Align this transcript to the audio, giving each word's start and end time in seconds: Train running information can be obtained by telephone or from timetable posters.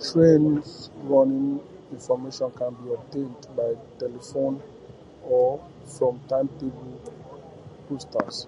Train 0.00 0.62
running 1.08 1.58
information 1.90 2.50
can 2.52 2.72
be 2.74 2.92
obtained 2.94 3.48
by 3.56 3.74
telephone 3.98 4.62
or 5.24 5.58
from 5.88 6.20
timetable 6.28 7.00
posters. 7.88 8.46